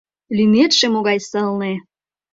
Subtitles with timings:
[0.35, 1.73] —Лӱметше могай сылне!